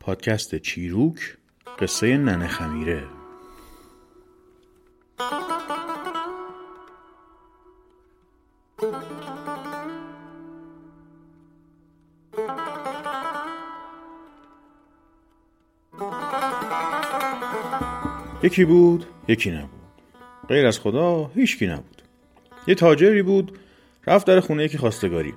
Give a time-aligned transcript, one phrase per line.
[0.00, 1.36] پادکست چیروک
[1.78, 3.23] قصه ننه خمیره.
[18.44, 19.80] یکی بود یکی نبود.
[20.48, 22.02] غیر از خدا هیچکی نبود.
[22.66, 23.58] یه تاجری بود
[24.06, 25.34] رفت در خونه یکی خواستگاری.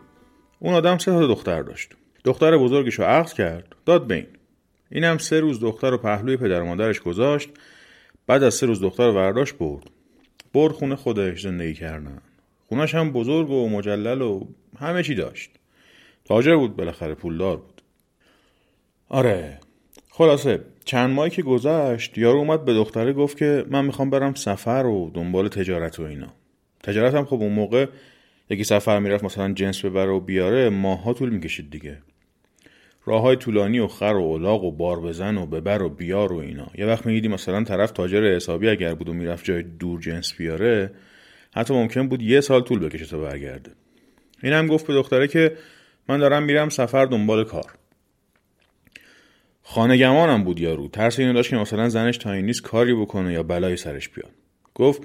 [0.60, 1.94] اون آدم سه تا دختر داشت.
[2.24, 4.28] دختر بزرگش رو عقد کرد داد بین
[4.92, 7.50] اینم سه روز دختر رو پهلوی پدر مادرش گذاشت
[8.28, 9.90] بعد از سه روز دختر رو ورداشت برد.
[10.54, 12.22] برد خونه خودش زندگی کردن.
[12.70, 14.48] خونش هم بزرگ و مجلل و
[14.80, 15.52] همه چی داشت.
[16.26, 17.82] تاجر بود بالاخره پولدار بود.
[19.10, 19.60] آره
[20.18, 24.86] خلاصه چند ماهی که گذشت یارو اومد به دختره گفت که من می‌خوام برم سفر
[24.86, 26.34] و دنبال تجارت و اینا.
[26.84, 27.86] تجارت هم خب اون موقع
[28.50, 31.98] یکی سفر می‌رفت مثلا جنس ببره و بیاره ماها طول می‌کشید دیگه.
[33.06, 36.38] راه های طولانی و خر و اولاغ و بار بزن و ببر و بیار و
[36.38, 36.68] اینا.
[36.78, 40.92] یه وقت میگیدی مثلا طرف تاجر حسابی اگر بود و می‌رفت جای دور جنس بیاره
[41.54, 43.72] حتی ممکن بود یه سال طول بکشه تا برگرده.
[44.44, 45.58] این هم گفت به دختره که
[46.10, 47.77] من دارم میرم سفر دنبال کار.
[49.70, 50.88] خانگمانم بود یارو.
[50.88, 54.32] ترس اینو داشت که مثلا زنش تا این نیست کاری بکنه یا بلایی سرش بیاد.
[54.76, 55.02] گفت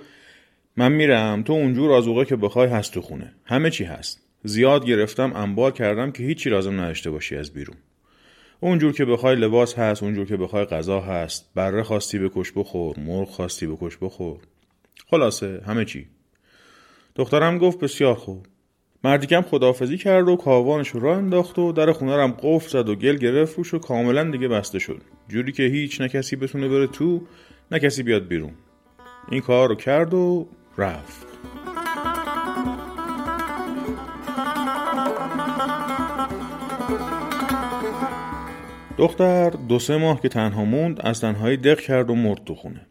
[0.77, 3.33] من میرم تو اونجور آزوقه که بخوای هست تو خونه.
[3.45, 4.21] همه چی هست.
[4.45, 7.77] زیاد گرفتم انبار کردم که هیچی لازم نداشته باشی از بیرون.
[8.61, 11.51] اونجور که بخوای لباس هست اونجور که بخوای غذا هست.
[11.55, 14.39] بره خواستی بکش بخور مرغ خواستی بکش بخور.
[15.11, 16.07] خلاصه همه چی.
[17.15, 18.47] دخترم گفت بسیار خوب.
[19.05, 23.17] مردیکم خدافزی کرد و کاوانش رو انداخت و در خونه رم قفل زد و گل
[23.17, 25.03] گرفت روش و کاملا دیگه بسته شد.
[25.29, 27.23] جوری که هیچ نه کسی بتونه بره تو
[27.71, 28.53] نه کسی بیاد بیرون.
[29.31, 30.49] این کار رو کرد و
[30.79, 31.27] رفت.
[38.99, 42.87] دختر دو سه ماه که تنها موند از تنهایی دق کرد و مرد تو خونه.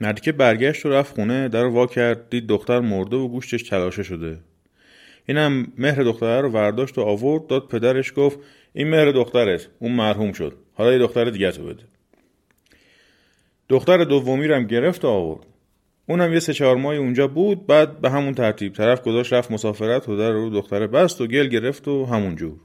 [0.00, 4.02] مردی که برگشت و رفت خونه در وا کرد دید دختر مرده و گوشتش تلاشه
[4.02, 4.38] شده.
[5.26, 8.38] اینم مهر دختره رو ورداشت و آورد داد پدرش گفت
[8.72, 9.68] این مهر دخترت.
[9.78, 10.56] اون مرحوم شد.
[10.74, 11.82] حالا یه دختر دیگه تو بده.
[13.68, 15.46] دختر دومی هم گرفت و آورد.
[16.06, 18.72] اونم یه سه چهار ماهی اونجا بود بعد به همون ترتیب.
[18.72, 22.56] طرف گذاشت رفت مسافرت و در رو دختر بست و گل گرفت و همون جور.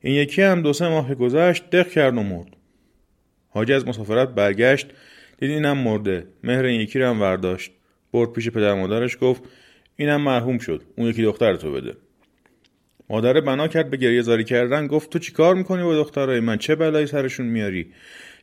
[0.00, 2.56] این یکی هم دو سه ماه گذشت دق کرد و مرد.
[3.48, 4.86] حاجی از مسافرت برگشت
[5.38, 6.26] دید اینم مرده.
[6.44, 7.72] مهر این یکی رو هم ورداشت.
[8.12, 9.42] برد پیش پدر مادرش گفت
[10.00, 10.82] اینم مرحوم شد.
[10.96, 11.96] اون یکی دختر تو بده.
[13.10, 14.86] مادر بنا کرد به گریه زاری کردن.
[14.86, 17.92] گفت تو چیکار می‌کنی با دخترای من؟ چه بلایی سرشون میاری؟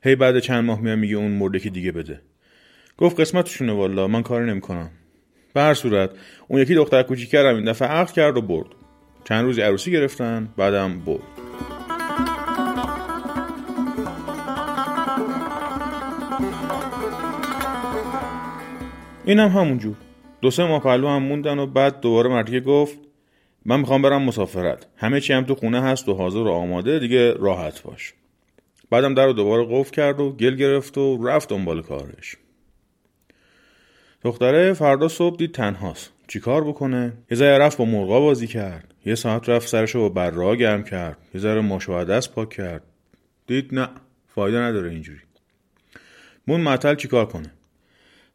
[0.03, 2.21] هی بعد چند ماه میام میگه اون مرده که دیگه بده.
[2.97, 4.89] گفت قسمتشونه والا من کاری نمی‌کنم.
[5.53, 6.11] به هر صورت
[6.47, 8.67] اون یکی دختر کوچیکرم این دفعه عقد کرد و برد.
[9.23, 11.21] چند روزی عروسی گرفتن بعدم برد.
[19.25, 19.95] اینم هم همونجور
[20.41, 22.97] دو سه ماه پهلو هم موندن و بعد دوباره مردیکه گفت
[23.65, 24.85] من می‌خوام برم مسافرت.
[24.97, 28.13] همه چی هم تو خونه هست و حاضر و آماده دیگه راحت باش.
[28.89, 32.37] بعدم در رو دوباره قفل کرد و گل گرفت و رفت دنبال کارش.
[34.23, 36.11] دختره فردا صبح دید تنهاست.
[36.27, 38.93] چیکار بکنه؟ یه ذره رفت با مرغا بازی کرد.
[39.05, 41.17] یه ساعت رفت سرشو با برا گرم کرد.
[41.33, 42.83] یه ذره ماشو دست پاک کرد.
[43.47, 43.89] دید نه
[44.27, 45.21] فایده نداره اینجوری.
[46.47, 47.51] مون معطل چیکار کنه؟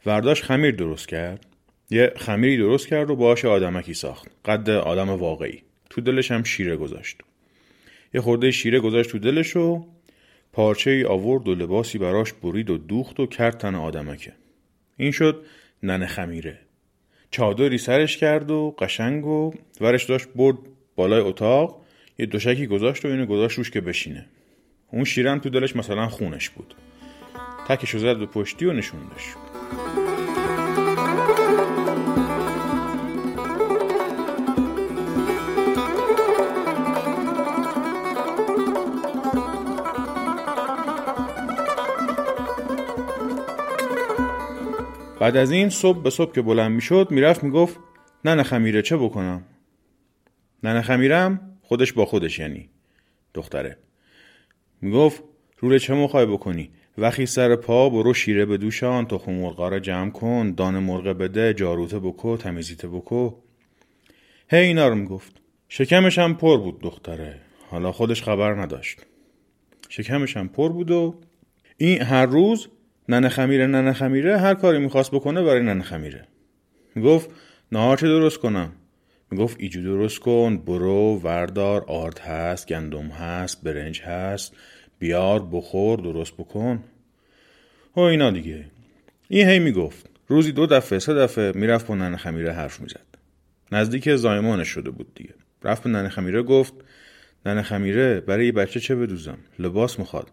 [0.07, 1.47] ورداش خمیر درست کرد؟
[1.93, 4.29] یه خمیری درست کرد و باهاش آدمکی ساخت.
[4.45, 5.63] قد آدم واقعی.
[5.91, 7.21] تو دلش هم شیره گذاشت.
[8.15, 9.87] یه خورده شیره گذاشت تو دلش و
[10.53, 14.33] پارچه ای آورد و لباسی براش برید و دوخت و کرد تن آدمکه.
[14.97, 15.45] این شد
[15.83, 16.59] ننه خمیره.
[17.31, 20.59] چادری سرش کرد و قشنگ و ورش داشت برد
[20.97, 21.83] بالای اتاق.
[22.19, 24.27] یه دوشکی گذاشت و اینو گذاشت روش که بشینه.
[24.93, 26.75] اون شیرم تو دلش مثلا خونش بود.
[27.69, 29.25] تکشو زد به پشتی و نشوندش
[45.23, 47.81] بعد از این صبح به صبح که بلند می‌شد می‌رفت می‌گفت
[48.25, 49.43] ننه خمیره چه بکنم؟
[50.63, 52.69] ننه خمیرم خودش با خودش یعنی.
[53.35, 53.77] دختره
[54.81, 55.23] می‌گفت
[55.59, 60.11] روله چه مخوای بکنی؟ وقتی سر پا برو شیره به دوشان تخم مرغا را جمع
[60.11, 63.35] کن دان مرغ بده جاروته بکو تمیزیته بکو.
[64.51, 65.33] هی اینا رو می‌گفت.
[65.69, 67.41] شکمش هم پر بود دختره
[67.71, 69.07] حالا خودش خبر نداشت.
[69.89, 71.15] شکمش هم پر بود و
[71.77, 72.69] این هر روز
[73.09, 76.25] ننه خمیره ننه خمیره هر کاری می‌خواست بکنه برای ننه خمیره.
[76.95, 77.31] می‌گفت
[77.73, 78.73] نهار چه درست کنم؟
[79.31, 84.57] می‌گفت ایجو درست کن برو وردار آرد هست گندم هست برنج هست
[84.99, 86.85] بیار بخور درست بکن.
[87.97, 88.65] و اینا دیگه.
[89.29, 90.07] این هی می‌گفت.
[90.29, 93.07] روزی دو دفعه سه دفعه می‌رفت با ننه خمیره حرف می‌زد.
[93.73, 95.35] نزدیک زایمانش شده بود دیگه.
[95.65, 96.75] رفت به ننه خمیره گفت
[97.47, 100.31] ننه خمیره برای بچه چه بدوزم؟ لباس می‌خواد.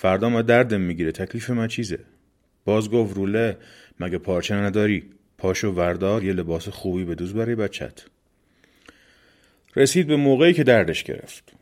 [0.00, 1.12] فردا ما دردم می‌گیره.
[1.12, 1.98] تکلیف من چیزه؟
[2.64, 3.56] باز گفت روله
[4.00, 5.04] مگه پارچه نداری؟
[5.38, 8.04] پاشو وردار یه لباس خوبی بدوز برای بچت
[9.76, 11.52] رسید به موقعی که دردش گرفت.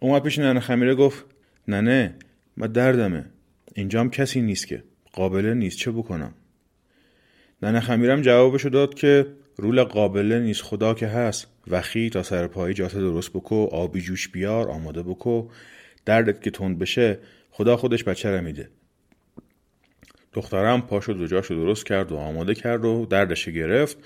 [0.00, 1.24] اومد پیش ننه خمیره گفت
[1.68, 2.14] ننه
[2.56, 3.24] من دردمه.
[3.74, 4.82] اینجام کسی نیست که.
[5.12, 6.34] قابله نیست چه بکنم؟
[7.62, 11.46] ننه خمیرم جوابشو داد که رول قابله نیست خدا که هست.
[11.68, 15.48] وخی تا سر پایی جات درست بکو آبی جوش بیار آماده بکو.
[16.04, 17.18] دردت که تند بشه
[17.56, 18.70] خدا خودش بچه رو میده.
[20.32, 23.98] دخترم پاشو دو جاشو درست کرد و آماده کرد و دردش گرفت.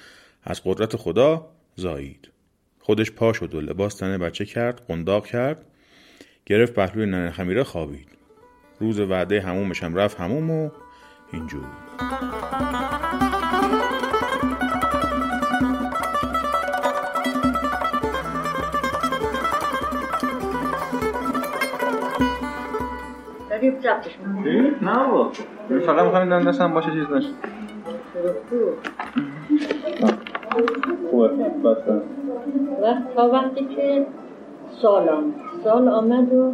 [0.44, 2.30] از قدرت خدا زایید.
[2.80, 5.66] خودش پا شد و لباس تنه بچه کرد قنداق کرد.
[6.46, 8.08] گرفت پهلوی ننه خمیره خوابید.
[8.80, 10.70] روز وعده همومش هم رفت هموم و
[11.32, 11.66] اینجور.
[24.82, 25.30] نه با
[25.86, 27.28] فقط می‌خوایم این دستم باشه چیز نشه
[31.10, 31.30] خوبه
[32.82, 34.06] وقت تا وقتی که
[34.70, 35.34] سال آمد
[35.64, 36.52] سال آمد و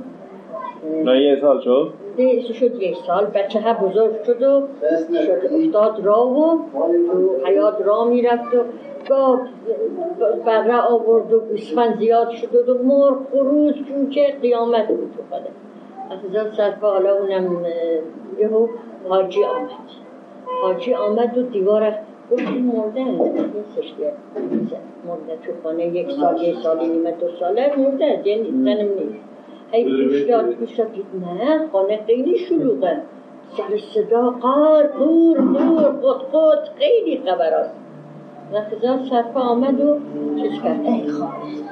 [1.05, 1.93] نه یه سال شد.
[2.17, 3.26] ده- شد یک سال.
[3.26, 4.69] بچه ها بزرگ شد و
[5.26, 8.58] شد افتاد راه و تو حیات راه می‌رفت و
[9.08, 9.40] گاه
[10.46, 15.12] بره آورد و گوسفند زیاد شد و مرغ خروس جوجه قیامت بود.
[15.17, 15.65] تو خدا
[16.11, 17.64] از سرفا حالا اونم
[18.38, 18.67] یهو
[19.08, 19.70] حاجی آمد.
[20.62, 21.94] حاجی آمد و دیوار
[22.31, 24.12] گفت این مرده نیستش که
[25.06, 27.76] مرده تو خانه یک سال یک سال نیمه دو ساله.
[27.76, 29.25] مرده یعنی زنم نیست.
[29.73, 30.88] هی پیش داد پیش داد
[31.20, 33.02] نه خانه خیلی شلوغه.
[33.56, 37.75] سر صدا قار دور دور خود خود خیلی خبر هست.
[38.52, 39.99] و خزار سرپا آمد و
[40.43, 40.81] چیز کرد.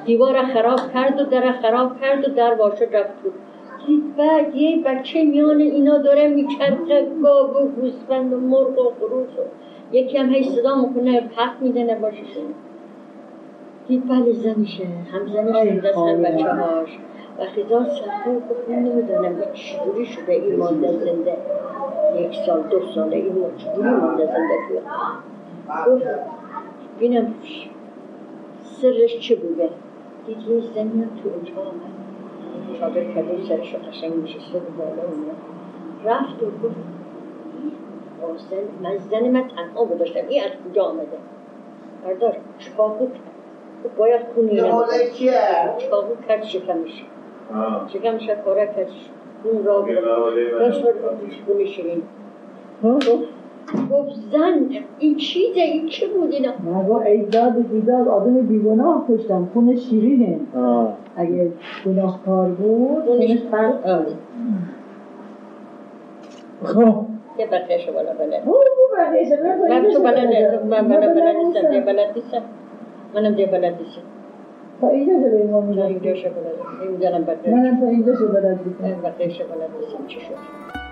[0.05, 3.23] دیوار خراب کرد و در خراب کرد و در واشه رفت.
[3.23, 3.54] دید
[4.19, 9.43] بعد یه بچه میان اینا داره میچرخه گاو و گوسفند و مرغ و خروس و
[9.93, 12.23] یکی هم هی صدا می‌کنه پخ میدنه باشه
[13.89, 16.99] دید بله زنشه هم زنش دست هم بچه هاش
[17.39, 21.37] و خزار سرپا گفت من نمی‌دونم این چجوری شده این مانده زنده.
[22.19, 24.79] یک سال دو ساله این چجوری مانده زنده توی
[25.87, 26.05] گفت
[26.97, 27.35] ببینم
[28.63, 29.71] سرش چه بوده.
[30.27, 31.75] دید یه زنی تو اتاق
[32.81, 35.33] چادر کده سرش رو قشنگ میشسته بود بالا اونجا
[36.05, 36.77] رفت و گفت
[38.51, 40.21] زن من زن من تنها گذاشتم.
[40.29, 41.19] این از کجا آمده؟
[42.05, 43.21] بردار چاقو کرد
[43.85, 44.49] گفت باید بخور.
[45.91, 47.05] چاقو کرد شکمش.
[47.89, 48.89] شکمش رو پاره کرد.
[49.43, 49.87] خون را
[50.59, 50.93] داشت رو
[51.47, 52.03] خون شیرین.
[52.83, 53.34] گفت
[53.91, 54.69] گفت زن
[54.99, 56.51] این چیزه؟ این چه بود اینا؟
[56.83, 60.41] نگاه ایداد و بیداد آدم بیگناه کشتم خون شیرینه.
[61.17, 61.53] اگه
[61.87, 64.07] گناهکار بود خونش فرق آه.
[66.65, 67.05] خب.
[67.39, 71.37] یه بقیهشو بالا بلد او بو بقیه شده من تو بلد نیستم من بلد بلد
[71.37, 72.43] نیستم دیگه بلد نیستم.
[73.15, 74.03] منم دیگه بلد نیستم.
[74.81, 76.29] تا اینجا شده ایمان تا میدن اینجا شو
[77.01, 80.07] بلد بقیه منم تا اینجا شده بلد بیتم بقیه شو بلد نیستم.
[80.07, 80.84] چی شد؟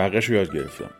[0.00, 0.90] بقیش رو یاد گرفتم.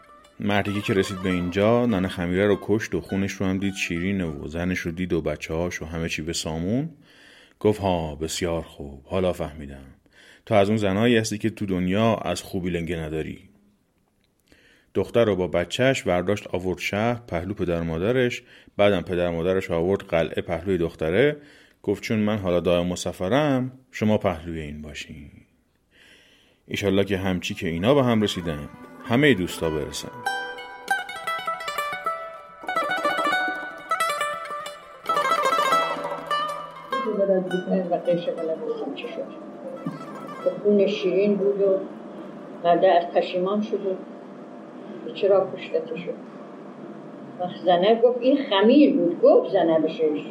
[0.41, 4.25] مردی که رسید به اینجا ننه خمیره رو کشت و خونش رو هم دید شیرینه
[4.25, 6.91] و زنش رو دید و بچه هاش و همه چی به سامون.
[7.61, 9.03] گفت ها بسیار خوب.
[9.07, 9.85] حالا فهمیدم.
[10.47, 13.39] تو از اون زنهایی هستی که تو دنیا از خوبی لنگه نداری.
[14.95, 18.43] دختر رو با بچهش ورداشت آورد شهر پهلو پدر مادرش.
[18.77, 21.37] بعدم پدر مادرش آورد قلعه پهلوی دختره.
[21.83, 25.31] گفت چون من حالا دائم مسافرم شما پهلوی این باشین.
[26.67, 28.69] ایشالله که همچی که اینا به هم رسیدن.
[29.11, 30.09] همه دوستا برسن.
[40.63, 41.79] خون شیرین بود و
[42.63, 43.81] قرده از پشیمان شد
[45.07, 46.15] و چرا کشتته شد؟
[47.41, 49.21] وقت زنه گفت این خمیر بود.
[49.23, 50.23] گفت زنه بشش.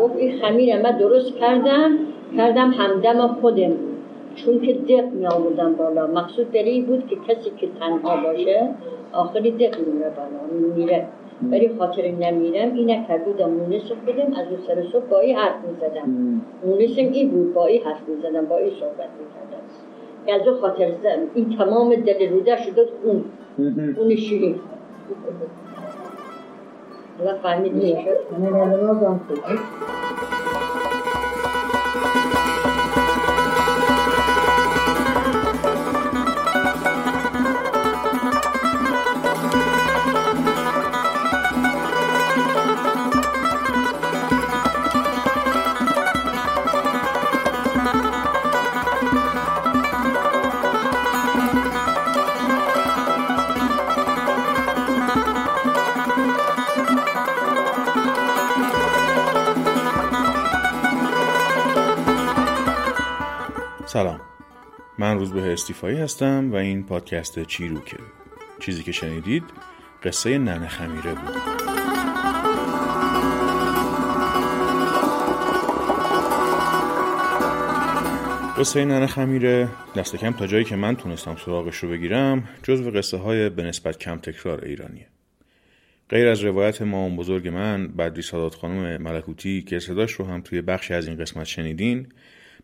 [0.00, 1.98] گفت این خمیر من درست کردم
[2.36, 3.89] کردم همدم خودم.
[4.34, 6.06] چون که دق می آوردم بالا.
[6.06, 8.68] مقصود دلی بود که کسی که تنها باشه
[9.12, 11.06] آخری دق میره بالا میره
[11.50, 15.54] ولی خاطر نمیرم این نکرد بودم مونس خودم از اون سر صبح با این حرف
[15.68, 16.42] می‌زدم.
[16.64, 20.40] مونسم این بود با این حرف می‌زدم با این صحبت می‌کردم.
[20.40, 23.24] از اون خاطر زدم این تمام دل روده شده خون
[23.96, 24.54] خون شیرین.
[27.18, 28.18] حالا فهمیدی شد
[65.20, 67.96] روزبه استیفایی هستم و این پادکست چیروکه.
[68.60, 69.42] چیزی که شنیدید
[70.02, 71.36] قصه ننه خمیره بود.
[78.58, 83.16] قصه ننه خمیره دست کم تا جایی که من تونستم سراغش رو بگیرم جزو قصه
[83.16, 85.06] های به نسبت کم تکرار ایرانیه.
[86.10, 90.62] غیر از روایت مام بزرگ من بدری سادات خانم ملکوتی که صداش رو هم توی
[90.62, 92.06] بخشی از این قسمت شنیدین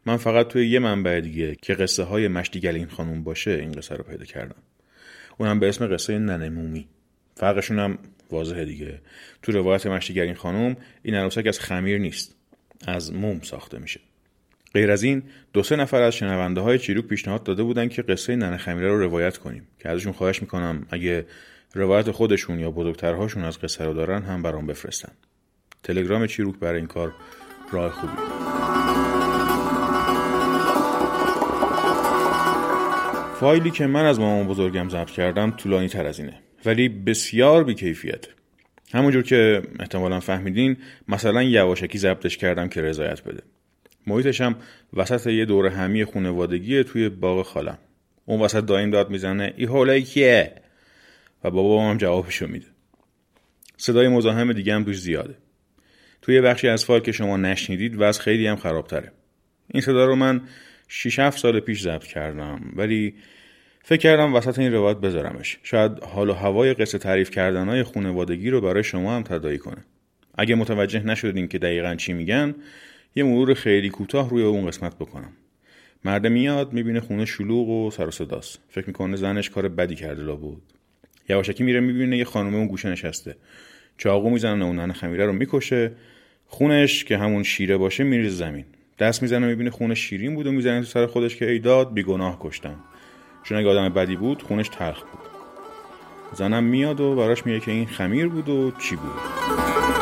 [0.07, 3.95] من فقط توی یه منبع دیگه که قصه های مشتی گلین خانوم باشه این قصه
[3.95, 4.63] رو پیدا کردم.
[5.39, 6.89] اونم به اسم قصه ننه مومی.
[7.35, 7.99] فرقشون هم
[8.31, 9.01] واضحه دیگه.
[9.43, 12.35] تو روایت مشتی گلین خانوم این عروسک از خمیر نیست
[12.87, 14.01] از موم ساخته میشه.
[14.75, 15.23] غیر از این
[15.53, 18.99] دو سه نفر از شنونده های چیروک پیشنهاد داده بودن که قصه ننه خمیره رو
[18.99, 21.27] روایت کنیم که ازشون خواهش می‌کنم اگه
[21.75, 25.13] روایت خودشون یا بزرگترهاشون از قصه رو دارن هم برام بفرستن.
[25.83, 27.15] تلگرام چیروک برای این کار
[27.73, 28.56] راه خوبی.
[33.41, 36.35] فایلی که من از مامان بزرگم ضبط کردم طولانی تر از اینه.
[36.65, 38.27] ولی بسیار بیکیفیت.
[38.95, 40.77] همونجور که احتمالا فهمیدین
[41.09, 43.43] مثلا یواشکی ضبطش کردم که رضایت بده.
[44.07, 44.57] محیطش هم
[44.95, 47.79] وسط یه دور همی خونوادگی توی باغ خالم.
[48.25, 50.53] اون وسط دایم داد می‌زنه ای حوله کیه؟
[51.45, 52.67] و بابا هم جوابشو میده.
[53.77, 55.35] صدای مزاحم دیگه هم توش زیاده.
[56.23, 59.13] توی بخشی از فایل که شما نشنیدید وضع خیلی هم خرابتره.
[59.71, 60.41] این صدا رو من
[60.89, 62.73] 6 7 سال پیش ضبط کردم.
[62.77, 63.15] ولی
[63.83, 65.59] فکر کردم وسط این روایت بذارمش.
[65.63, 69.85] شاید حال و هوای قصه تعریف کردنهای خونوادگی رو برای شما هم تدایی کنه.
[70.39, 72.55] اگه متوجه نشدین که دقیقا چی میگن
[73.17, 75.33] یه مرور خیلی کوتاه روی اون قسمت بکنم.
[76.05, 78.59] مرد میاد می‌بینه خونه شلوغ و سر و صداست.
[78.69, 80.63] فکر می‌کنه زنش کار بدی کرده لا بود
[81.29, 83.37] یواشکی میره می‌بینه یه خانم اون گوشه نشسته.
[83.99, 85.93] چاقو می‌زنه اون ننه خمیره رو می‌کشه.
[86.47, 88.65] خونش که همون شیره باشه میریزه زمین.
[88.99, 92.77] دست می‌زنه می‌بینه خونه شیرین بود و می‌زنه تو سر خودش که ایداد بیگناه کشتم.
[93.43, 95.21] چون اگه آدم بدی بود خونش تلخ بود.
[96.33, 99.96] زنم میاد و براش میگه که این خمیر بود و چی بود.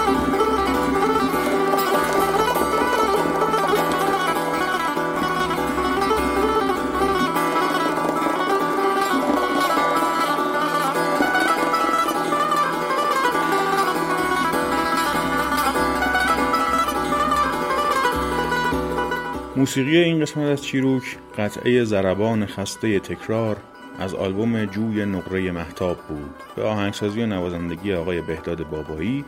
[19.64, 23.56] موسیقی این قسمت از چیروک قطعه زربان خسته تکرار
[23.98, 26.34] از آلبوم جوی نقره محتاب بود.
[26.56, 29.24] به آهنگسازی و نوازندگی آقای بهداد بابایی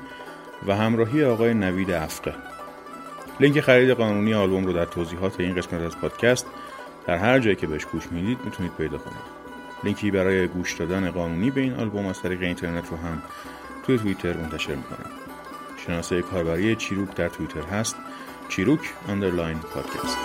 [0.66, 2.34] و همراهی آقای نوید افقه.
[3.40, 6.46] لینک خرید قانونی آلبوم رو در توضیحات این قسمت از پادکست
[7.06, 9.36] در هر جایی که بهش گوش می‌دید می‌تونید پیدا کنید.
[9.84, 13.22] لینکی برای گوش دادن قانونی به این آلبوم از طریق اینترنت رو هم
[13.86, 15.10] توی توییتر منتشر می‌کنم.
[15.86, 17.96] شناسه کاربری چیروک در توییتر هست.
[18.48, 20.18] چیروک اندرلاین پادکست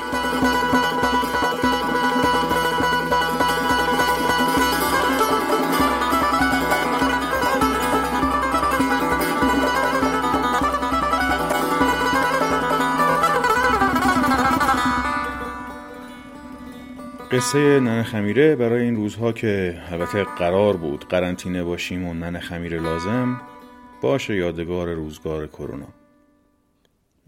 [17.31, 22.79] قصه ننه خمیره برای این روزها که البته قرار بود قرنطینه باشیم و ننه خمیره
[22.79, 23.41] لازم
[24.01, 26.00] باشه یادگار روزگار کرونا.